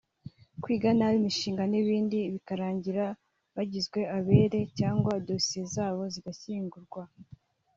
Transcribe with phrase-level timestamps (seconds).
[0.63, 3.05] kwiga nabi imishinga n’ibindi bikarangira
[3.55, 7.03] bagizwe abere cyangwa dosiye zabo zigashyingurwa